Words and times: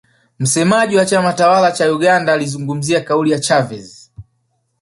msemaji 0.39 0.97
wa 0.97 1.05
chama 1.05 1.33
tawala 1.33 1.71
cha 1.71 1.93
uganda 1.93 2.33
alizungumzia 2.33 3.01
kauli 3.01 3.31
ya 3.31 3.39
chavez 3.39 4.11